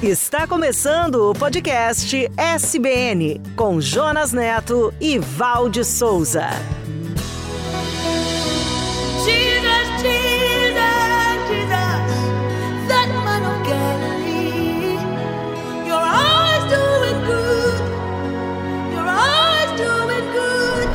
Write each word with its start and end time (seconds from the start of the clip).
Está 0.00 0.46
começando 0.46 1.28
o 1.28 1.34
podcast 1.34 2.30
SBN 2.36 3.40
com 3.56 3.80
Jonas 3.80 4.32
Neto 4.32 4.94
e 5.00 5.18
Valde 5.18 5.84
Souza. 5.84 6.50
Jesus, 9.24 9.88
Jesus, 10.00 10.78
Jesus, 11.48 12.12
that 12.86 13.08
man 13.24 13.42
of 13.42 13.58
Galilee. 13.68 14.94
Your 15.84 16.00
eyes 16.00 16.62
doing 16.70 17.18
good. 17.26 17.82
Your 18.94 19.08
eyes 19.08 19.72
doing 19.76 20.26
good. 20.32 20.88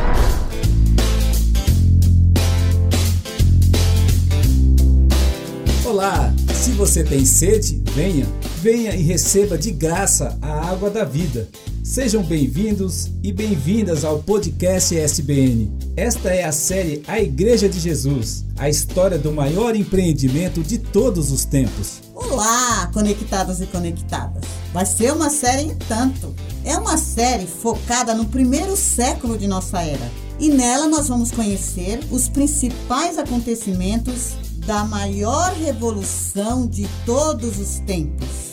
Olá, 5.86 6.34
se 6.54 6.72
você 6.72 7.04
tem 7.04 7.26
sede, 7.26 7.84
venha, 7.92 8.26
venha 8.64 8.96
e 8.96 9.02
receba 9.02 9.58
de 9.58 9.72
graça 9.72 10.38
a 10.42 10.70
água 10.70 10.90
da 10.90 11.04
vida. 11.04 11.50
Sejam 11.84 12.24
bem-vindos 12.24 13.12
e 13.22 13.30
bem-vindas 13.34 14.06
ao 14.06 14.20
podcast 14.20 14.98
SBN. 14.98 15.70
Esta 15.98 16.30
é 16.30 16.46
a 16.46 16.52
série 16.54 17.04
A 17.06 17.20
Igreja 17.20 17.68
de 17.68 17.78
Jesus, 17.78 18.46
a 18.58 18.70
história 18.70 19.18
do 19.18 19.34
maior 19.34 19.76
empreendimento 19.76 20.64
de 20.64 20.78
todos 20.78 21.30
os 21.30 21.44
tempos. 21.44 22.04
Olá, 22.16 22.90
conectados 22.94 23.60
e 23.60 23.66
conectadas. 23.66 24.46
Vai 24.72 24.86
ser 24.86 25.12
uma 25.12 25.30
série 25.30 25.64
em 25.64 25.76
tanto. 25.76 26.34
É 26.64 26.78
uma 26.78 26.98
série 26.98 27.46
focada 27.46 28.16
no 28.16 28.28
primeiro 28.28 28.78
século 28.78 29.38
de 29.38 29.46
nossa 29.46 29.82
era. 29.82 30.10
E 30.40 30.48
nela 30.48 30.88
nós 30.88 31.10
vamos 31.10 31.32
conhecer 31.32 32.00
os 32.10 32.30
principais 32.30 33.18
acontecimentos 33.18 34.36
da 34.66 34.86
maior 34.86 35.52
revolução 35.52 36.66
de 36.66 36.88
todos 37.06 37.60
os 37.60 37.80
tempos. 37.80 38.53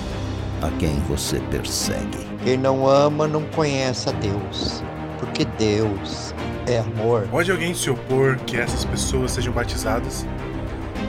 a 0.62 0.70
quem 0.78 0.94
você 1.09 1.41
persegue. 1.50 2.19
Quem 2.44 2.56
não 2.56 2.87
ama 2.87 3.26
não 3.26 3.42
conhece 3.47 4.09
a 4.09 4.12
Deus, 4.12 4.82
porque 5.19 5.44
Deus 5.59 6.32
é 6.69 6.78
amor. 6.78 7.26
Pode 7.28 7.50
alguém 7.50 7.75
se 7.75 7.91
opor 7.91 8.37
que 8.47 8.56
essas 8.56 8.84
pessoas 8.84 9.32
sejam 9.32 9.53
batizadas? 9.53 10.25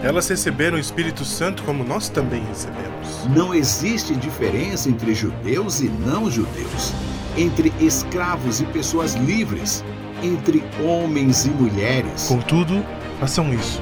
Elas 0.01 0.27
receberam 0.27 0.75
o 0.75 0.81
Espírito 0.81 1.23
Santo 1.23 1.61
como 1.63 1.83
nós 1.83 2.09
também 2.09 2.43
recebemos. 2.45 3.23
Não 3.35 3.53
existe 3.53 4.15
diferença 4.15 4.89
entre 4.89 5.13
judeus 5.13 5.79
e 5.79 5.89
não 5.89 6.29
judeus, 6.29 6.91
entre 7.37 7.71
escravos 7.79 8.59
e 8.61 8.65
pessoas 8.65 9.13
livres, 9.13 9.83
entre 10.23 10.63
homens 10.83 11.45
e 11.45 11.49
mulheres. 11.49 12.27
Contudo, 12.27 12.83
façam 13.19 13.53
isso 13.53 13.81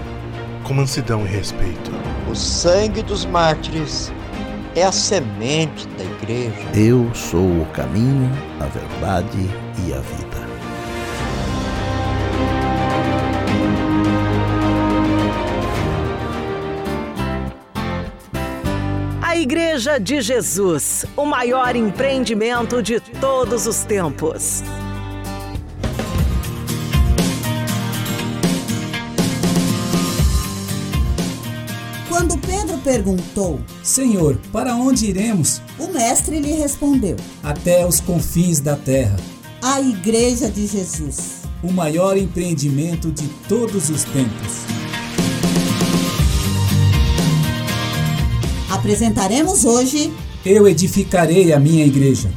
com 0.64 0.74
mansidão 0.74 1.26
e 1.26 1.28
respeito. 1.28 1.92
O 2.30 2.36
sangue 2.36 3.02
dos 3.04 3.26
mártires 3.26 4.12
é 4.76 4.84
a 4.84 4.92
semente 4.92 5.86
da 5.90 6.04
igreja. 6.04 6.56
Eu 6.74 7.14
sou 7.14 7.62
o 7.62 7.66
caminho, 7.74 8.32
a 8.60 8.66
verdade 8.68 9.38
e 9.86 9.94
a 9.94 10.00
vida. 10.00 10.52
A 19.22 19.36
Igreja 19.36 20.00
de 20.00 20.22
Jesus, 20.22 21.06
o 21.18 21.26
maior 21.26 21.76
empreendimento 21.76 22.82
de 22.82 23.00
todos 23.00 23.66
os 23.66 23.84
tempos. 23.84 24.64
Perguntou, 32.92 33.62
Senhor, 33.82 34.38
para 34.52 34.76
onde 34.76 35.06
iremos? 35.06 35.62
o 35.80 35.88
mestre 35.94 36.42
lhe 36.42 36.52
respondeu: 36.52 37.16
Até 37.42 37.88
os 37.88 38.02
confins 38.02 38.60
da 38.60 38.76
terra. 38.76 39.16
A 39.62 39.80
Igreja 39.80 40.52
de 40.52 40.68
Jesus. 40.68 41.44
O 41.64 41.72
maior 41.72 42.18
empreendimento 42.18 43.10
de 43.10 43.30
todos 43.48 43.90
os 43.90 44.04
tempos. 44.04 44.66
Apresentaremos 48.70 49.64
hoje 49.64 50.12
Eu 50.46 50.68
edificarei 50.68 51.54
a 51.54 51.60
minha 51.60 51.86
igreja. 51.86 52.30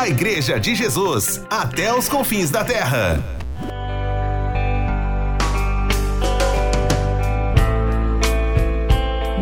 A 0.00 0.08
Igreja 0.08 0.58
de 0.58 0.74
Jesus, 0.74 1.42
até 1.50 1.94
os 1.94 2.08
confins 2.08 2.48
da 2.48 2.64
terra. 2.64 3.22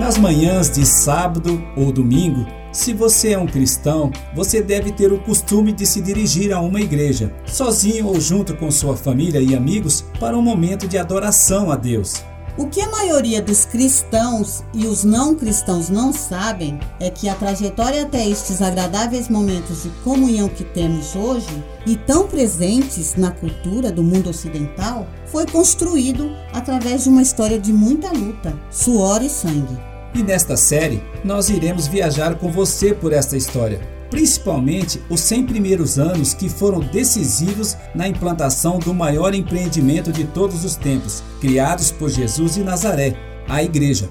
Nas 0.00 0.18
manhãs 0.18 0.68
de 0.68 0.84
sábado 0.84 1.64
ou 1.76 1.92
domingo, 1.92 2.44
se 2.72 2.92
você 2.92 3.34
é 3.34 3.38
um 3.38 3.46
cristão, 3.46 4.10
você 4.34 4.60
deve 4.60 4.90
ter 4.90 5.12
o 5.12 5.20
costume 5.20 5.70
de 5.70 5.86
se 5.86 6.00
dirigir 6.00 6.52
a 6.52 6.60
uma 6.60 6.80
igreja, 6.80 7.32
sozinho 7.46 8.08
ou 8.08 8.20
junto 8.20 8.56
com 8.56 8.68
sua 8.68 8.96
família 8.96 9.40
e 9.40 9.54
amigos, 9.54 10.04
para 10.18 10.36
um 10.36 10.42
momento 10.42 10.88
de 10.88 10.98
adoração 10.98 11.70
a 11.70 11.76
Deus. 11.76 12.24
O 12.58 12.66
que 12.66 12.80
a 12.80 12.90
maioria 12.90 13.40
dos 13.40 13.64
cristãos 13.64 14.64
e 14.74 14.84
os 14.84 15.04
não 15.04 15.36
cristãos 15.36 15.88
não 15.88 16.12
sabem 16.12 16.80
é 16.98 17.08
que 17.08 17.28
a 17.28 17.34
trajetória 17.36 18.02
até 18.02 18.28
estes 18.28 18.60
agradáveis 18.60 19.28
momentos 19.28 19.84
de 19.84 19.90
comunhão 20.02 20.48
que 20.48 20.64
temos 20.64 21.14
hoje 21.14 21.62
e 21.86 21.96
tão 21.96 22.26
presentes 22.26 23.14
na 23.14 23.30
cultura 23.30 23.92
do 23.92 24.02
mundo 24.02 24.30
ocidental 24.30 25.06
foi 25.26 25.46
construído 25.46 26.32
através 26.52 27.04
de 27.04 27.10
uma 27.10 27.22
história 27.22 27.60
de 27.60 27.72
muita 27.72 28.10
luta, 28.10 28.52
suor 28.72 29.22
e 29.22 29.28
sangue. 29.28 29.78
E 30.12 30.20
nesta 30.20 30.56
série, 30.56 31.00
nós 31.24 31.50
iremos 31.50 31.86
viajar 31.86 32.34
com 32.34 32.50
você 32.50 32.92
por 32.92 33.12
esta 33.12 33.36
história, 33.36 33.80
principalmente 34.10 35.00
os 35.08 35.20
100 35.20 35.46
primeiros 35.46 35.98
anos 35.98 36.34
que 36.34 36.48
foram 36.48 36.80
decisivos 36.80 37.76
na 37.94 38.08
implantação 38.08 38.78
do 38.78 38.94
maior 38.94 39.34
empreendimento 39.34 40.12
de 40.12 40.24
todos 40.24 40.64
os 40.64 40.76
tempos, 40.76 41.22
criados 41.40 41.90
por 41.90 42.08
Jesus 42.08 42.54
de 42.54 42.64
Nazaré, 42.64 43.16
a 43.48 43.62
Igreja. 43.62 44.08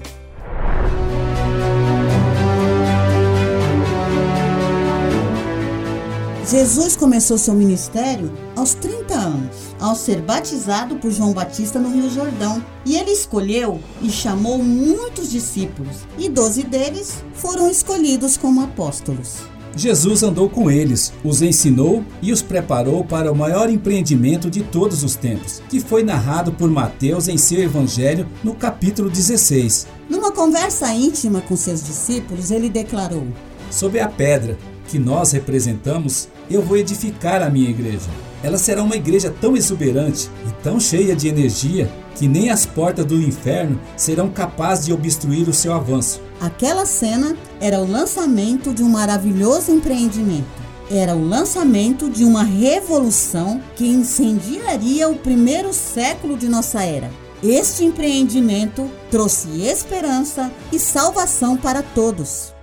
Jesus 6.50 6.96
começou 6.96 7.36
seu 7.36 7.52
ministério 7.52 8.32
aos 8.56 8.72
30 8.72 9.14
anos, 9.14 9.56
ao 9.78 9.94
ser 9.94 10.22
batizado 10.22 10.96
por 10.96 11.10
João 11.10 11.34
Batista 11.34 11.78
no 11.78 11.90
Rio 11.90 12.08
Jordão. 12.08 12.64
E 12.86 12.96
ele 12.96 13.10
escolheu 13.10 13.78
e 14.00 14.08
chamou 14.08 14.56
muitos 14.56 15.30
discípulos, 15.30 15.98
e 16.16 16.26
doze 16.26 16.62
deles 16.62 17.22
foram 17.34 17.70
escolhidos 17.70 18.38
como 18.38 18.62
apóstolos. 18.62 19.40
Jesus 19.76 20.22
andou 20.22 20.48
com 20.48 20.70
eles, 20.70 21.12
os 21.22 21.42
ensinou 21.42 22.04
e 22.20 22.32
os 22.32 22.42
preparou 22.42 23.04
para 23.04 23.30
o 23.30 23.36
maior 23.36 23.70
empreendimento 23.70 24.50
de 24.50 24.62
todos 24.62 25.04
os 25.04 25.14
tempos, 25.14 25.62
que 25.68 25.80
foi 25.80 26.02
narrado 26.02 26.52
por 26.52 26.70
Mateus 26.70 27.28
em 27.28 27.38
seu 27.38 27.60
Evangelho 27.60 28.26
no 28.42 28.54
capítulo 28.54 29.08
16. 29.08 29.86
Numa 30.08 30.32
conversa 30.32 30.92
íntima 30.92 31.40
com 31.40 31.56
seus 31.56 31.84
discípulos, 31.84 32.50
ele 32.50 32.68
declarou: 32.68 33.26
Sob 33.70 33.98
a 34.00 34.08
pedra 34.08 34.58
que 34.88 34.98
nós 34.98 35.32
representamos, 35.32 36.28
eu 36.50 36.62
vou 36.62 36.76
edificar 36.76 37.42
a 37.42 37.50
minha 37.50 37.70
igreja. 37.70 38.08
Ela 38.42 38.56
será 38.56 38.82
uma 38.82 38.96
igreja 38.96 39.34
tão 39.40 39.56
exuberante 39.56 40.30
e 40.46 40.62
tão 40.62 40.78
cheia 40.78 41.14
de 41.14 41.28
energia 41.28 41.90
que 42.14 42.26
nem 42.26 42.50
as 42.50 42.64
portas 42.64 43.04
do 43.04 43.20
inferno 43.20 43.80
serão 43.96 44.28
capazes 44.28 44.86
de 44.86 44.92
obstruir 44.92 45.48
o 45.48 45.54
seu 45.54 45.72
avanço. 45.72 46.20
Aquela 46.40 46.86
cena 46.86 47.36
era 47.60 47.80
o 47.80 47.90
lançamento 47.90 48.72
de 48.72 48.82
um 48.82 48.88
maravilhoso 48.88 49.72
empreendimento. 49.72 50.46
Era 50.90 51.14
o 51.14 51.28
lançamento 51.28 52.08
de 52.08 52.24
uma 52.24 52.42
revolução 52.42 53.60
que 53.76 53.86
incendiaria 53.86 55.08
o 55.08 55.16
primeiro 55.16 55.72
século 55.72 56.36
de 56.36 56.48
nossa 56.48 56.82
era. 56.82 57.10
Este 57.42 57.84
empreendimento 57.84 58.90
trouxe 59.10 59.62
esperança 59.62 60.50
e 60.72 60.78
salvação 60.78 61.56
para 61.56 61.82
todos. 61.82 62.57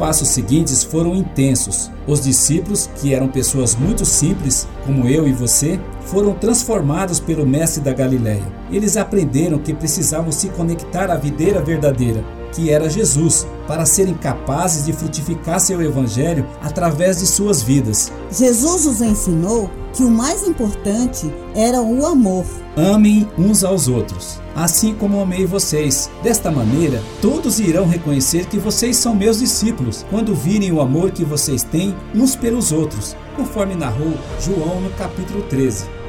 Passos 0.00 0.28
seguintes 0.28 0.82
foram 0.82 1.14
intensos. 1.14 1.90
Os 2.06 2.22
discípulos, 2.22 2.88
que 2.96 3.12
eram 3.12 3.28
pessoas 3.28 3.74
muito 3.76 4.06
simples, 4.06 4.66
como 4.86 5.06
eu 5.06 5.28
e 5.28 5.32
você, 5.32 5.78
foram 6.10 6.34
transformados 6.34 7.20
pelo 7.20 7.46
Mestre 7.46 7.80
da 7.80 7.92
Galileia. 7.92 8.42
Eles 8.70 8.96
aprenderam 8.96 9.58
que 9.58 9.72
precisavam 9.72 10.32
se 10.32 10.48
conectar 10.48 11.10
à 11.10 11.16
videira 11.16 11.62
verdadeira, 11.62 12.24
que 12.52 12.68
era 12.68 12.90
Jesus, 12.90 13.46
para 13.68 13.86
serem 13.86 14.14
capazes 14.14 14.84
de 14.84 14.92
frutificar 14.92 15.60
seu 15.60 15.80
evangelho 15.80 16.44
através 16.60 17.20
de 17.20 17.26
suas 17.26 17.62
vidas. 17.62 18.12
Jesus 18.32 18.86
os 18.86 19.00
ensinou 19.00 19.70
que 19.92 20.02
o 20.02 20.10
mais 20.10 20.46
importante 20.46 21.32
era 21.54 21.80
o 21.80 22.04
amor. 22.04 22.44
Amem 22.76 23.28
uns 23.38 23.62
aos 23.62 23.86
outros, 23.86 24.40
assim 24.54 24.94
como 24.94 25.20
amei 25.20 25.46
vocês. 25.46 26.10
Desta 26.24 26.50
maneira, 26.50 27.00
todos 27.22 27.60
irão 27.60 27.86
reconhecer 27.86 28.46
que 28.46 28.58
vocês 28.58 28.96
são 28.96 29.14
meus 29.14 29.38
discípulos, 29.38 30.04
quando 30.10 30.34
virem 30.34 30.72
o 30.72 30.80
amor 30.80 31.12
que 31.12 31.24
vocês 31.24 31.62
têm 31.62 31.94
uns 32.14 32.34
pelos 32.34 32.72
outros, 32.72 33.16
conforme 33.36 33.76
narrou 33.76 34.14
João 34.40 34.80
no 34.80 34.90
capítulo 34.90 35.42
13. 35.42 35.99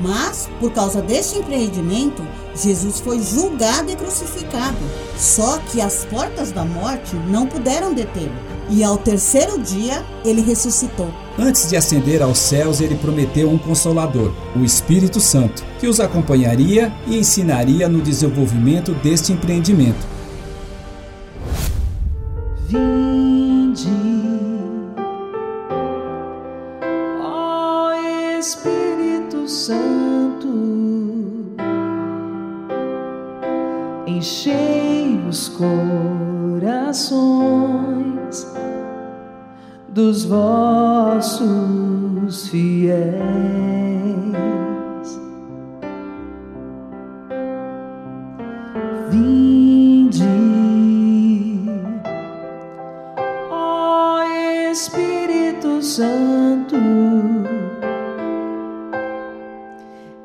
Mas, 0.00 0.48
por 0.60 0.72
causa 0.72 1.00
deste 1.00 1.38
empreendimento, 1.38 2.22
Jesus 2.54 3.00
foi 3.00 3.22
julgado 3.22 3.90
e 3.90 3.96
crucificado. 3.96 4.76
Só 5.16 5.58
que 5.70 5.80
as 5.80 6.04
portas 6.04 6.52
da 6.52 6.64
morte 6.64 7.14
não 7.28 7.46
puderam 7.46 7.94
detê-lo. 7.94 8.32
E 8.70 8.82
ao 8.82 8.96
terceiro 8.96 9.60
dia, 9.60 10.04
ele 10.24 10.40
ressuscitou. 10.40 11.08
Antes 11.38 11.68
de 11.68 11.76
ascender 11.76 12.22
aos 12.22 12.38
céus, 12.38 12.80
ele 12.80 12.94
prometeu 12.94 13.50
um 13.50 13.58
consolador, 13.58 14.32
o 14.56 14.64
Espírito 14.64 15.20
Santo, 15.20 15.64
que 15.78 15.86
os 15.86 16.00
acompanharia 16.00 16.92
e 17.06 17.18
ensinaria 17.18 17.88
no 17.88 18.00
desenvolvimento 18.00 18.92
deste 18.94 19.32
empreendimento. 19.32 20.06
Vinde, 22.68 23.03
dos 39.94 40.24
vossos 40.24 41.46
fiéis. 42.48 43.14
Vinde, 49.08 50.24
ó 53.48 54.24
Espírito 54.72 55.80
Santo, 55.80 56.76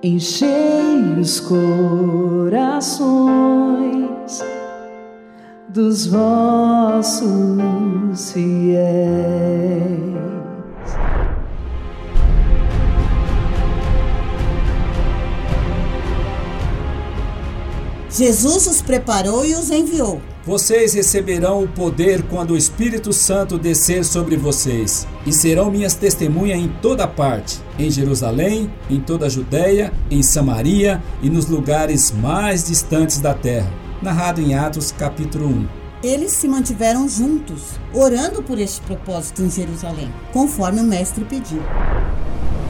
enchei 0.02 1.14
os 1.20 1.40
corações 1.42 2.50
dos 5.80 6.08
vossos 6.08 7.32
fiéis. 8.34 9.00
Jesus 18.12 18.68
os 18.68 18.82
preparou 18.82 19.46
e 19.46 19.56
os 19.56 19.72
enviou. 19.72 20.22
Vocês 20.46 20.94
receberão 20.94 21.64
o 21.64 21.68
poder 21.68 22.24
quando 22.24 22.52
o 22.52 22.58
Espírito 22.58 23.14
Santo 23.14 23.58
descer 23.58 24.04
sobre 24.04 24.36
vocês, 24.36 25.08
e 25.26 25.32
serão 25.32 25.72
minhas 25.72 25.96
testemunhas 25.96 26.60
em 26.60 26.68
toda 26.82 27.08
parte, 27.08 27.62
em 27.78 27.90
Jerusalém, 27.90 28.70
em 28.90 29.00
toda 29.00 29.28
a 29.28 29.30
Judéia, 29.30 29.94
em 30.12 30.22
Samaria 30.22 31.02
e 31.22 31.30
nos 31.30 31.46
lugares 31.46 32.12
mais 32.12 32.66
distantes 32.68 33.20
da 33.20 33.34
terra. 33.34 33.89
Narrado 34.02 34.40
em 34.40 34.56
Atos 34.56 34.94
capítulo 34.94 35.48
1. 35.48 35.68
Eles 36.02 36.32
se 36.32 36.48
mantiveram 36.48 37.10
juntos, 37.10 37.74
orando 37.94 38.42
por 38.42 38.58
este 38.58 38.80
propósito 38.80 39.42
em 39.42 39.52
Jerusalém, 39.52 40.10
conforme 40.32 40.80
o 40.80 40.86
mestre 40.86 41.26
pediu. 41.26 41.62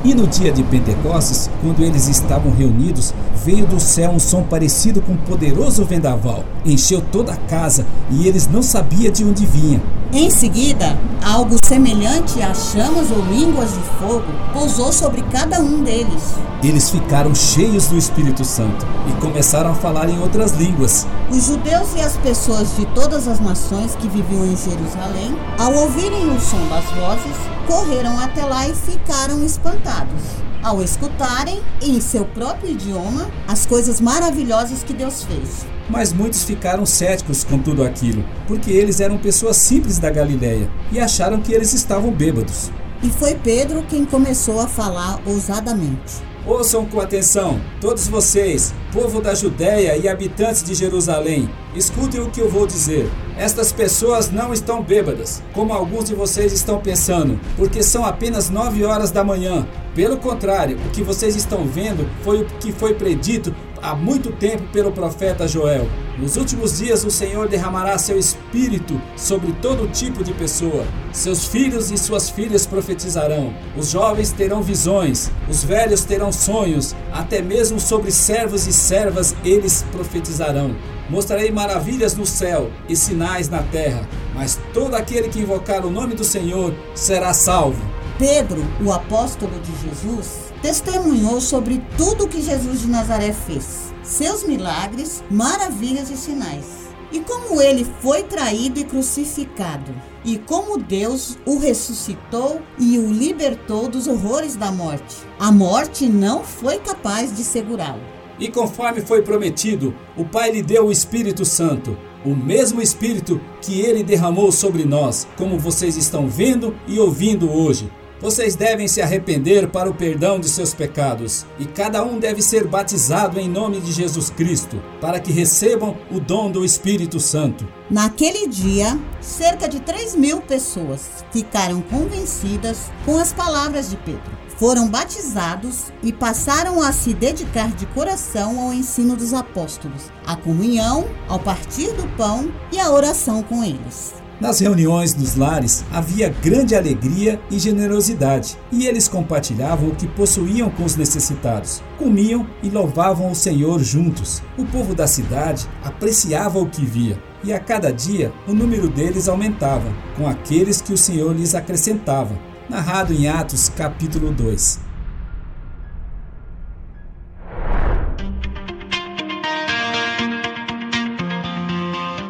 E 0.04 0.16
no 0.16 0.26
dia 0.26 0.52
de 0.52 0.64
Pentecostes, 0.64 1.48
quando 1.62 1.84
eles 1.84 2.08
estavam 2.08 2.52
reunidos, 2.52 3.14
veio 3.46 3.68
do 3.68 3.80
céu 3.80 4.10
um 4.10 4.20
som 4.20 4.42
parecido 4.42 5.04
com 5.04 5.12
um 5.12 5.18
poderoso 5.18 5.86
vendaval. 5.86 6.44
Encheu 6.66 7.00
toda 7.12 7.34
a 7.34 7.38
casa 7.38 7.86
e 8.10 8.28
eles 8.28 8.48
não 8.48 8.64
sabiam 8.64 9.12
de 9.12 9.24
onde 9.24 9.46
vinha. 9.46 9.80
Em 10.12 10.32
seguida, 10.32 10.98
algo 11.24 11.56
semelhante 11.64 12.42
a 12.42 12.52
chamas 12.52 13.12
ou 13.12 13.24
línguas 13.26 13.72
de 13.74 13.84
fogo 14.00 14.26
pousou 14.52 14.92
sobre 14.92 15.22
cada 15.32 15.60
um 15.60 15.84
deles. 15.84 16.34
Eles 16.64 16.90
ficaram 16.90 17.36
cheios 17.36 17.86
do 17.86 17.96
Espírito 17.96 18.44
Santo 18.44 18.88
e 19.08 19.22
começaram 19.22 19.70
a 19.70 19.76
falar 19.76 20.10
em 20.10 20.20
outras 20.20 20.54
línguas. 20.54 21.06
Os 21.30 21.46
judeus 21.46 21.94
e 21.96 22.02
as 22.02 22.18
pessoas 22.18 22.76
de 22.76 22.88
todas 22.88 23.28
as 23.28 23.40
nações 23.40 23.94
que 23.98 24.08
viviam 24.08 24.46
em 24.46 24.58
Jerusalém, 24.58 25.38
ao 25.60 25.76
ouvirem 25.76 26.36
o 26.36 26.40
som 26.42 26.68
das 26.70 26.86
vozes, 26.86 27.38
correram 27.68 28.18
até 28.20 28.44
lá 28.46 28.68
e 28.68 28.74
ficaram 28.74 29.46
espantados. 29.46 30.24
Ao 30.64 30.82
escutarem, 30.82 31.62
em 31.84 32.02
seu 32.02 32.26
próprio 32.26 32.72
idioma, 32.72 33.30
as 33.48 33.68
coisas 33.68 34.02
maravilhosas 34.02 34.82
que 34.82 34.92
Deus 34.92 35.24
fez. 35.24 35.68
Mas 35.90 36.14
muitos 36.14 36.44
ficaram 36.44 36.86
céticos 36.86 37.44
com 37.44 37.58
tudo 37.58 37.84
aquilo, 37.84 38.24
porque 38.48 38.72
eles 38.72 39.00
eram 39.00 39.18
pessoas 39.18 39.58
simples 39.58 39.98
da 39.98 40.10
Galiléia 40.10 40.70
e 40.92 41.00
acharam 41.00 41.42
que 41.42 41.52
eles 41.52 41.74
estavam 41.74 42.12
bêbados. 42.12 42.72
E 43.02 43.10
foi 43.10 43.34
Pedro 43.36 43.84
quem 43.90 44.06
começou 44.06 44.60
a 44.60 44.68
falar 44.68 45.20
ousadamente. 45.26 46.30
Ouçam 46.46 46.86
com 46.86 47.00
atenção, 47.00 47.60
todos 47.80 48.08
vocês, 48.08 48.74
povo 48.92 49.22
da 49.22 49.36
Judéia 49.36 49.96
e 49.98 50.08
habitantes 50.08 50.64
de 50.64 50.74
Jerusalém, 50.74 51.50
escutem 51.76 52.22
o 52.22 52.30
que 52.30 52.42
eu 52.42 52.50
vou 52.50 52.66
dizer. 52.66 53.10
Estas 53.38 53.72
pessoas 53.72 54.32
não 54.32 54.54
estão 54.54 54.82
bêbadas, 54.82 55.44
como 55.54 55.74
alguns 55.74 56.06
de 56.06 56.16
vocês 56.16 56.52
estão 56.52 56.80
pensando, 56.80 57.40
porque 57.56 57.84
são 57.84 58.06
apenas 58.06 58.50
nove 58.50 58.84
horas 58.84 59.12
da 59.12 59.24
manhã. 59.24 59.68
Pelo 59.94 60.18
contrário, 60.18 60.78
o 60.86 60.90
que 60.90 61.04
vocês 61.04 61.36
estão 61.36 61.66
vendo 61.66 62.10
foi 62.24 62.42
o 62.42 62.46
que 62.46 62.72
foi 62.72 62.94
predito 62.94 63.54
há 63.82 63.96
muito 63.96 64.32
tempo 64.32 64.64
pelo 64.72 64.92
profeta 64.92 65.48
Joel. 65.48 65.88
Nos 66.18 66.36
últimos 66.36 66.78
dias 66.78 67.04
o 67.04 67.12
Senhor 67.12 67.48
derramará 67.48 67.98
seu 67.98 68.18
espírito 68.18 69.00
sobre 69.16 69.52
todo 69.62 69.92
tipo 69.92 70.24
de 70.24 70.34
pessoa. 70.34 70.86
Seus 71.14 71.46
filhos 71.46 71.92
e 71.92 71.98
suas 71.98 72.30
filhas 72.30 72.66
profetizarão. 72.66 73.54
Os 73.78 73.90
jovens 73.90 74.32
terão 74.32 74.62
visões, 74.62 75.32
os 75.50 75.64
velhos 75.64 76.04
terão 76.04 76.32
sonhos, 76.32 76.96
até 77.12 77.42
mesmo 77.42 77.80
sobre 77.80 78.12
servos 78.12 78.68
e 78.68 78.74
servas 78.74 79.36
eles 79.44 79.86
profetizarão. 79.92 80.76
Mostrarei 81.10 81.52
maravilhas 81.52 82.16
no 82.16 82.26
céu 82.26 82.70
e 82.88 82.96
sinais 82.96 83.50
na 83.50 83.64
terra, 83.64 84.08
mas 84.36 84.60
todo 84.74 84.96
aquele 84.96 85.30
que 85.30 85.40
invocar 85.40 85.86
o 85.86 85.90
nome 85.90 86.14
do 86.14 86.24
Senhor 86.24 86.74
será 86.94 87.34
salvo. 87.34 87.82
Pedro, 88.20 88.62
o 88.86 88.92
apóstolo 88.92 89.54
de 89.62 89.72
Jesus, 89.88 90.49
testemunhou 90.62 91.40
sobre 91.40 91.82
tudo 91.98 92.26
o 92.26 92.28
que 92.28 92.42
Jesus 92.42 92.82
de 92.82 92.88
Nazaré 92.88 93.34
fez, 93.34 93.94
seus 94.04 94.44
milagres, 94.44 95.24
maravilhas 95.30 96.10
e 96.10 96.18
sinais. 96.18 96.90
E 97.12 97.20
como 97.22 97.60
ele 97.60 97.88
foi 98.02 98.24
traído 98.24 98.80
e 98.80 98.84
crucificado, 98.84 99.92
e 100.24 100.38
como 100.38 100.78
Deus 100.78 101.38
o 101.46 101.58
ressuscitou 101.58 102.62
e 102.78 103.00
o 103.00 103.12
libertou 103.12 103.88
dos 103.88 104.06
horrores 104.06 104.56
da 104.56 104.72
morte. 104.72 105.16
A 105.40 105.52
morte 105.52 106.06
não 106.06 106.44
foi 106.44 106.78
capaz 106.78 107.36
de 107.36 107.44
segurá-lo. 107.44 108.02
E 108.40 108.48
conforme 108.48 109.02
foi 109.02 109.22
prometido, 109.22 109.94
o 110.16 110.24
Pai 110.24 110.52
lhe 110.52 110.62
deu 110.62 110.88
o 110.88 110.92
Espírito 110.92 111.44
Santo, 111.46 111.98
o 112.24 112.36
mesmo 112.36 112.82
Espírito 112.82 113.42
que 113.62 113.82
ele 113.82 114.04
derramou 114.04 114.52
sobre 114.52 114.86
nós, 114.86 115.28
como 115.36 115.58
vocês 115.58 115.98
estão 115.98 116.28
vendo 116.28 116.76
e 116.88 117.00
ouvindo 117.00 117.52
hoje. 117.52 117.90
Vocês 118.22 118.54
devem 118.54 118.86
se 118.86 119.02
arrepender 119.02 119.70
para 119.70 119.90
o 119.90 119.94
perdão 119.94 120.42
de 120.42 120.50
seus 120.50 120.74
pecados, 120.74 121.46
e 121.58 121.66
cada 121.66 122.04
um 122.04 122.20
deve 122.20 122.42
ser 122.42 122.68
batizado 122.68 123.40
em 123.40 123.48
nome 123.48 123.80
de 123.80 123.94
Jesus 123.94 124.30
Cristo, 124.30 124.84
para 125.00 125.22
que 125.22 125.32
recebam 125.32 125.96
o 126.12 126.20
dom 126.20 126.52
do 126.52 126.66
Espírito 126.66 127.18
Santo. 127.18 127.66
Naquele 127.90 128.48
dia, 128.48 129.00
cerca 129.22 129.70
de 129.70 129.80
3 129.80 130.16
mil 130.16 130.42
pessoas 130.42 131.24
ficaram 131.32 131.82
convencidas 131.82 132.92
com 133.06 133.18
as 133.18 133.32
palavras 133.32 133.90
de 133.90 133.96
Pedro. 133.96 134.38
Foram 134.58 134.90
batizados 134.90 135.86
e 136.04 136.12
passaram 136.12 136.82
a 136.82 136.92
se 136.92 137.14
dedicar 137.14 137.72
de 137.72 137.86
coração 137.86 138.60
ao 138.60 138.74
ensino 138.74 139.16
dos 139.16 139.34
apóstolos, 139.34 140.12
à 140.28 140.36
comunhão, 140.36 141.08
ao 141.30 141.40
partir 141.40 141.94
do 141.94 142.06
pão 142.18 142.52
e 142.70 142.78
à 142.78 142.92
oração 142.92 143.42
com 143.42 143.64
eles. 143.64 144.14
Nas 144.40 144.62
reuniões 144.62 145.14
nos 145.16 145.36
lares 145.36 145.84
havia 145.92 146.30
grande 146.30 146.74
alegria 146.74 147.42
e 147.52 147.60
generosidade, 147.60 148.58
e 148.72 148.88
eles 148.88 149.06
compartilhavam 149.06 149.90
o 149.90 149.96
que 149.96 150.08
possuíam 150.08 150.70
com 150.70 150.86
os 150.86 150.96
necessitados, 150.96 151.84
comiam 151.98 152.48
e 152.64 152.70
louvavam 152.70 153.30
o 153.30 153.36
Senhor 153.36 153.84
juntos. 153.84 154.42
O 154.58 154.66
povo 154.66 154.96
da 154.96 155.08
cidade 155.08 155.68
apreciava 155.84 156.58
o 156.58 156.70
que 156.70 156.86
via, 156.86 157.22
e 157.44 157.52
a 157.52 157.60
cada 157.60 157.92
dia 157.92 158.32
o 158.48 158.54
número 158.54 158.88
deles 158.88 159.28
aumentava, 159.28 159.94
com 160.16 160.26
aqueles 160.26 160.82
que 160.82 160.94
o 160.94 160.98
Senhor 160.98 161.36
lhes 161.36 161.54
acrescentava. 161.54 162.34
Narrado 162.70 163.12
em 163.12 163.28
Atos, 163.28 163.68
capítulo 163.68 164.32
2. 164.32 164.80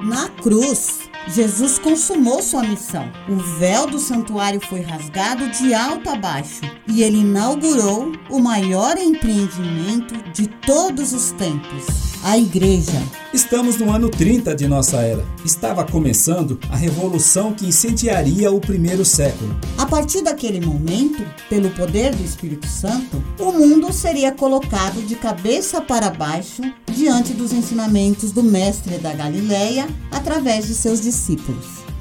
Na 0.03 0.27
cruz, 0.41 0.98
Jesus 1.33 1.77
consumou 1.77 2.41
sua 2.41 2.63
missão. 2.63 3.07
O 3.27 3.35
véu 3.59 3.85
do 3.85 3.99
santuário 3.99 4.59
foi 4.59 4.81
rasgado 4.81 5.47
de 5.49 5.75
alto 5.75 6.09
a 6.09 6.15
baixo 6.15 6.61
e 6.87 7.03
ele 7.03 7.19
inaugurou 7.19 8.11
o 8.31 8.39
maior 8.39 8.97
empreendimento 8.97 10.15
de 10.33 10.47
todos 10.47 11.13
os 11.13 11.31
tempos, 11.31 11.85
a 12.23 12.35
igreja. 12.35 12.99
Estamos 13.31 13.77
no 13.77 13.91
ano 13.91 14.09
30 14.09 14.55
de 14.55 14.67
nossa 14.67 14.97
era. 14.97 15.23
Estava 15.45 15.85
começando 15.85 16.59
a 16.67 16.75
revolução 16.75 17.53
que 17.53 17.67
incendiaria 17.67 18.51
o 18.51 18.59
primeiro 18.59 19.05
século. 19.05 19.55
A 19.77 19.85
partir 19.85 20.23
daquele 20.23 20.65
momento, 20.65 21.23
pelo 21.47 21.69
poder 21.69 22.15
do 22.15 22.23
Espírito 22.23 22.67
Santo, 22.67 23.23
o 23.37 23.51
mundo 23.51 23.93
seria 23.93 24.31
colocado 24.31 25.05
de 25.05 25.15
cabeça 25.15 25.79
para 25.79 26.09
baixo 26.09 26.63
diante 26.91 27.33
dos 27.33 27.53
ensinamentos 27.53 28.31
do 28.31 28.41
mestre 28.41 28.97
da 28.97 29.13
Galileia 29.13 29.87
através 30.11 30.65
de 30.65 30.73
seus 30.73 30.99
discípulos. 30.99 31.18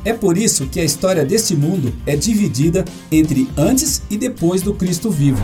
É 0.05 0.13
por 0.13 0.39
isso 0.39 0.67
que 0.67 0.81
a 0.81 0.85
história 0.85 1.25
deste 1.25 1.55
mundo 1.55 1.93
é 2.07 2.17
dividida 2.17 2.85
entre 3.11 3.49
antes 3.57 4.03
e 4.09 4.17
depois 4.17 4.63
do 4.63 4.73
Cristo 4.73 5.11
vivo. 5.11 5.43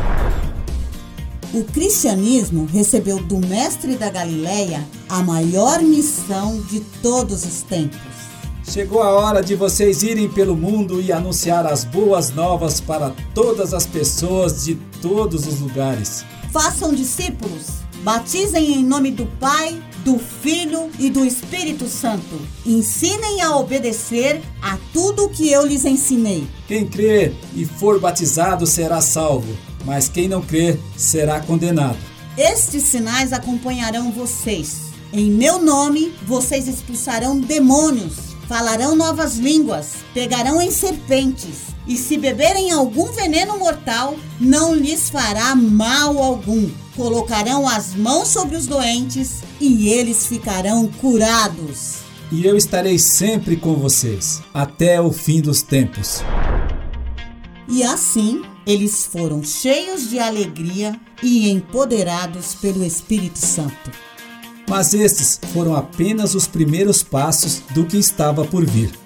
O 1.52 1.62
cristianismo 1.64 2.66
recebeu 2.66 3.18
do 3.18 3.38
mestre 3.38 3.96
da 3.96 4.10
Galileia 4.10 4.84
a 5.08 5.22
maior 5.22 5.82
missão 5.82 6.60
de 6.62 6.80
todos 7.00 7.44
os 7.44 7.62
tempos. 7.62 8.00
Chegou 8.68 9.02
a 9.02 9.10
hora 9.10 9.42
de 9.42 9.54
vocês 9.54 10.02
irem 10.02 10.28
pelo 10.28 10.56
mundo 10.56 11.00
e 11.00 11.12
anunciar 11.12 11.66
as 11.66 11.84
boas 11.84 12.30
novas 12.30 12.80
para 12.80 13.14
todas 13.34 13.74
as 13.74 13.86
pessoas 13.86 14.64
de 14.64 14.74
todos 15.00 15.46
os 15.46 15.60
lugares. 15.60 16.24
Façam 16.50 16.94
discípulos, 16.94 17.66
batizem 18.02 18.72
em 18.72 18.84
nome 18.84 19.10
do 19.10 19.26
Pai, 19.38 19.80
do 20.04 20.18
Filho 20.18 20.90
e 20.98 21.08
do 21.08 21.24
Espírito 21.24 21.88
Santo. 21.88 22.38
Ensinem 22.64 23.40
a 23.40 23.56
obedecer 23.56 24.42
a 24.60 24.78
tudo 24.92 25.24
o 25.24 25.28
que 25.30 25.50
eu 25.50 25.66
lhes 25.66 25.84
ensinei. 25.84 26.46
Quem 26.68 26.86
crer 26.86 27.34
e 27.54 27.64
for 27.64 27.98
batizado 27.98 28.66
será 28.66 29.00
salvo, 29.00 29.56
mas 29.84 30.08
quem 30.08 30.28
não 30.28 30.42
crer 30.42 30.78
será 30.96 31.40
condenado. 31.40 31.98
Estes 32.36 32.82
sinais 32.82 33.32
acompanharão 33.32 34.12
vocês. 34.12 34.82
Em 35.12 35.30
meu 35.30 35.62
nome, 35.62 36.12
vocês 36.26 36.68
expulsarão 36.68 37.38
demônios. 37.40 38.34
falarão 38.48 38.94
novas 38.94 39.36
línguas, 39.36 39.92
pegarão 40.12 40.60
em 40.60 40.70
serpentes, 40.70 41.74
e 41.86 41.96
se 41.96 42.18
beberem 42.18 42.70
algum 42.70 43.10
veneno 43.10 43.58
mortal, 43.58 44.16
não 44.38 44.74
lhes 44.74 45.08
fará 45.08 45.54
mal 45.54 46.22
algum. 46.22 46.68
Colocarão 46.96 47.68
as 47.68 47.94
mãos 47.94 48.28
sobre 48.28 48.56
os 48.56 48.66
doentes 48.66 49.42
e 49.60 49.88
eles 49.88 50.26
ficarão 50.26 50.86
curados. 50.86 52.04
E 52.30 52.46
eu 52.46 52.56
estarei 52.56 52.98
sempre 52.98 53.56
com 53.56 53.74
vocês, 53.74 54.40
até 54.52 55.00
o 55.00 55.12
fim 55.12 55.40
dos 55.40 55.62
tempos. 55.62 56.22
E 57.68 57.82
assim 57.82 58.42
eles 58.66 59.04
foram 59.04 59.42
cheios 59.42 60.08
de 60.08 60.18
alegria 60.18 60.98
e 61.22 61.50
empoderados 61.50 62.54
pelo 62.54 62.84
Espírito 62.84 63.38
Santo. 63.38 63.90
Mas 64.68 64.94
estes 64.94 65.38
foram 65.52 65.74
apenas 65.74 66.34
os 66.34 66.46
primeiros 66.46 67.02
passos 67.02 67.60
do 67.74 67.84
que 67.84 67.98
estava 67.98 68.44
por 68.44 68.64
vir. 68.64 69.03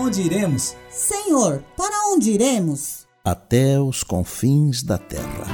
Onde 0.00 0.22
iremos? 0.22 0.74
Senhor, 0.88 1.62
para 1.76 2.08
onde 2.08 2.30
iremos? 2.30 3.06
Até 3.22 3.78
os 3.78 4.02
confins 4.02 4.82
da 4.82 4.96
terra. 4.96 5.46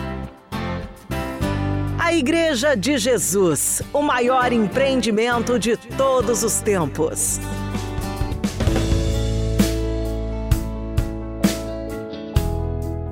A 1.98 2.14
Igreja 2.14 2.76
de 2.76 2.96
Jesus, 2.96 3.82
o 3.92 4.00
maior 4.00 4.52
empreendimento 4.52 5.58
de 5.58 5.76
todos 5.76 6.44
os 6.44 6.60
tempos. 6.60 7.40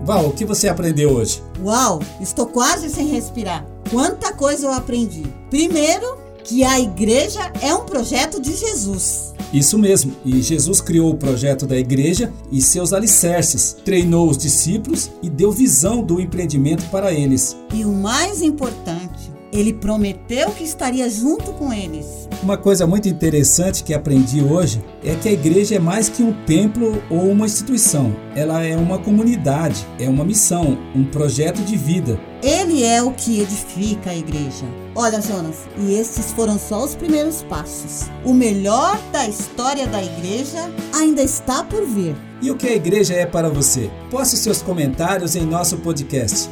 Val, 0.05 0.27
o 0.27 0.33
que 0.33 0.44
você 0.44 0.68
aprendeu 0.68 1.14
hoje? 1.14 1.42
Uau, 1.61 2.01
estou 2.20 2.47
quase 2.47 2.88
sem 2.88 3.09
respirar. 3.09 3.66
Quanta 3.90 4.33
coisa 4.33 4.66
eu 4.66 4.73
aprendi. 4.73 5.25
Primeiro, 5.51 6.18
que 6.44 6.62
a 6.62 6.79
igreja 6.79 7.51
é 7.61 7.75
um 7.75 7.85
projeto 7.87 8.40
de 8.40 8.55
Jesus. 8.55 9.34
Isso 9.55 9.79
mesmo, 9.79 10.12
e 10.25 10.43
Jesus 10.43 10.81
criou 10.81 11.12
o 11.12 11.17
projeto 11.17 11.64
da 11.64 11.79
igreja 11.79 12.33
e 12.51 12.61
seus 12.61 12.93
alicerces, 12.93 13.77
treinou 13.85 14.29
os 14.29 14.37
discípulos 14.37 15.12
e 15.23 15.31
deu 15.31 15.53
visão 15.53 16.03
do 16.03 16.21
empreendimento 16.21 16.85
para 16.90 17.12
eles. 17.12 17.57
E 17.73 17.85
o 17.85 17.93
mais 17.93 18.43
importante, 18.43 19.33
ele 19.53 19.73
prometeu 19.73 20.51
que 20.51 20.64
estaria 20.64 21.09
junto 21.09 21.53
com 21.53 21.73
eles. 21.73 22.29
Uma 22.43 22.57
coisa 22.57 22.85
muito 22.85 23.09
interessante 23.09 23.85
que 23.85 23.95
aprendi 23.95 24.43
hoje 24.43 24.83
é 25.05 25.14
que 25.14 25.29
a 25.29 25.33
igreja 25.33 25.77
é 25.77 25.79
mais 25.79 26.09
que 26.09 26.25
um 26.25 26.33
templo 26.45 27.01
ou 27.09 27.31
uma 27.31 27.47
instituição. 27.47 28.12
Ela 28.35 28.64
é 28.64 28.77
uma 28.77 28.99
comunidade, 28.99 29.87
é 30.01 30.09
uma 30.09 30.25
missão, 30.25 30.77
um 30.97 31.05
projeto 31.05 31.62
de 31.62 31.77
vida. 31.77 32.19
Ele 32.43 32.83
é 32.83 33.01
o 33.01 33.12
que 33.12 33.40
edifica 33.40 34.11
a 34.11 34.17
igreja. 34.17 34.84
Olha, 34.96 35.20
Jonas, 35.20 35.66
e 35.76 35.94
esses 35.94 36.30
foram 36.33 36.57
só 36.57 36.85
os 36.85 36.94
primeiros 36.94 37.42
passos. 37.42 38.09
O 38.24 38.33
melhor 38.33 38.96
da 39.11 39.26
história 39.26 39.88
da 39.88 40.00
igreja 40.00 40.70
ainda 40.94 41.20
está 41.20 41.64
por 41.64 41.85
vir. 41.85 42.14
E 42.40 42.48
o 42.50 42.57
que 42.57 42.68
a 42.68 42.76
igreja 42.76 43.12
é 43.14 43.26
para 43.26 43.48
você? 43.48 43.90
Poste 44.09 44.37
seus 44.37 44.62
comentários 44.62 45.35
em 45.35 45.44
nosso 45.44 45.78
podcast. 45.78 46.48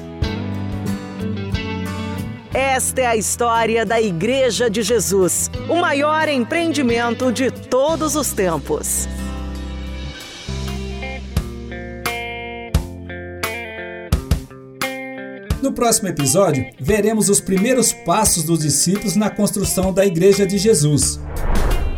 Esta 2.53 3.03
é 3.03 3.07
a 3.07 3.17
história 3.17 3.87
da 3.87 4.01
Igreja 4.01 4.69
de 4.69 4.83
Jesus, 4.83 5.51
o 5.69 5.77
maior 5.77 6.29
empreendimento 6.29 7.33
de 7.33 7.51
todos 7.51 8.17
os 8.17 8.33
tempos. 8.33 9.09
No 15.73 15.77
próximo 15.77 16.09
episódio, 16.09 16.67
veremos 16.79 17.31
os 17.31 17.41
primeiros 17.41 17.95
passos 17.95 18.45
dos 18.45 18.59
discípulos 18.59 19.17
na 19.17 19.31
construção 19.31 19.91
da 19.91 20.05
Igreja 20.05 20.47
de 20.47 20.59
Jesus. 20.59 21.19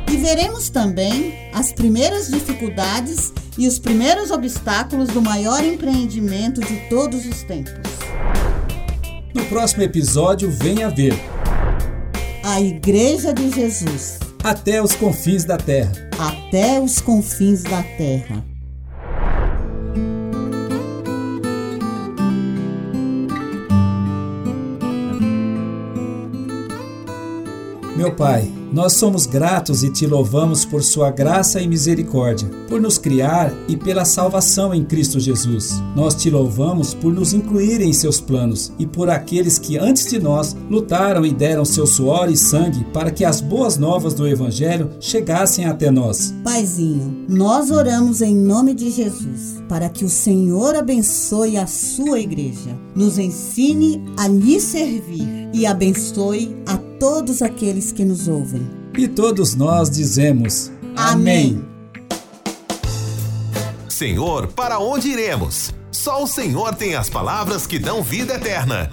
E 0.09 0.17
veremos 0.17 0.71
também 0.71 1.51
as 1.53 1.73
primeiras 1.73 2.29
dificuldades 2.29 3.33
e 3.59 3.67
os 3.67 3.81
primeiros 3.81 4.31
obstáculos 4.31 5.09
do 5.09 5.21
maior 5.21 5.65
empreendimento 5.65 6.61
de 6.61 6.89
todos 6.89 7.27
os 7.27 7.43
tempos. 7.43 7.73
No 9.35 9.45
próximo 9.47 9.83
episódio, 9.83 10.49
venha 10.53 10.89
ver 10.89 11.15
A 12.45 12.61
Igreja 12.61 13.35
de 13.35 13.51
Jesus 13.51 14.21
Até 14.45 14.81
os 14.81 14.95
confins 14.95 15.45
da 15.45 15.57
terra. 15.57 15.91
até 16.17 16.81
os 16.81 17.01
confins 17.01 17.65
da 17.65 17.83
terra. 17.83 18.54
Meu 28.05 28.15
Pai, 28.15 28.53
nós 28.71 28.93
somos 28.93 29.25
gratos 29.25 29.83
e 29.83 29.89
te 29.91 30.07
louvamos 30.07 30.63
por 30.63 30.83
sua 30.83 31.11
graça 31.11 31.59
e 31.63 31.67
misericórdia, 31.67 32.47
por 32.69 32.79
nos 32.79 32.99
criar 32.99 33.51
e 33.67 33.79
pela 33.79 34.05
salvação 34.05 34.75
em 34.75 34.85
Cristo 34.85 35.19
Jesus. 35.19 35.83
Nós 35.97 36.15
te 36.15 36.29
louvamos 36.29 36.93
por 36.93 37.11
nos 37.15 37.33
incluir 37.33 37.81
em 37.81 37.95
seus 37.95 38.21
planos 38.21 38.71
e 38.79 38.87
por 38.87 39.09
aqueles 39.09 39.59
que 39.59 39.79
antes 39.79 40.11
de 40.11 40.19
nós 40.19 40.55
lutaram 40.69 41.25
e 41.25 41.33
deram 41.33 41.65
seu 41.65 41.87
suor 41.87 42.31
e 42.31 42.37
sangue 42.37 42.85
para 42.93 43.11
que 43.11 43.25
as 43.25 43.41
boas 43.41 43.79
novas 43.79 44.13
do 44.13 44.29
Evangelho 44.29 44.91
chegassem 45.01 45.65
até 45.65 45.91
nós. 45.91 46.35
Paizinho, 46.45 47.25
nós 47.27 47.71
oramos 47.71 48.21
em 48.21 48.37
nome 48.37 48.75
de 48.75 48.91
Jesus 48.91 49.63
para 49.67 49.89
que 49.89 50.05
o 50.05 50.11
Senhor 50.11 50.77
abençoe 50.77 51.57
a 51.57 51.67
sua 51.67 52.21
igreja, 52.21 52.79
nos 52.95 53.19
ensine 53.19 54.03
a 54.17 54.29
lhe 54.29 54.61
servir 54.61 55.51
e 55.53 55.67
abençoe 55.67 56.57
a 56.67 56.77
todos 56.77 57.43
aqueles 57.43 57.93
que 57.93 58.05
nos 58.05 58.29
ouvem. 58.29 58.69
E 58.97 59.09
todos 59.09 59.55
nós 59.55 59.91
dizemos: 59.91 60.71
Amém. 60.97 61.65
Senhor, 63.89 64.49
para 64.49 64.79
onde 64.79 65.09
iremos? 65.09 65.73
Só 65.91 66.23
o 66.23 66.27
Senhor 66.27 66.75
tem 66.75 66.95
as 66.95 67.09
palavras 67.09 67.67
que 67.67 67.79
dão 67.79 68.03
vida 68.03 68.35
eterna. 68.35 68.91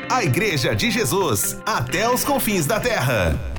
A 0.09 0.25
Igreja 0.25 0.75
de 0.75 0.91
Jesus, 0.91 1.57
até 1.65 2.13
os 2.13 2.25
confins 2.25 2.67
da 2.67 2.81
terra. 2.81 3.50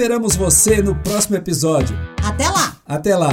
Esperamos 0.00 0.34
você 0.34 0.80
no 0.80 0.94
próximo 0.94 1.36
episódio. 1.36 1.94
Até 2.24 2.48
lá! 2.48 2.74
Até 2.86 3.14
lá! 3.14 3.28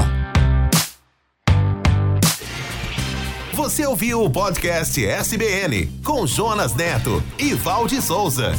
Você 3.53 3.85
ouviu 3.85 4.21
o 4.21 4.29
podcast 4.29 5.01
SBN 5.05 5.89
com 6.03 6.27
Jonas 6.27 6.75
Neto 6.75 7.23
e 7.39 7.53
Valde 7.53 8.01
Souza. 8.01 8.51